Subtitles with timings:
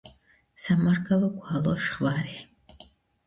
[0.63, 2.39] სამარგალო გვალო შხვა რე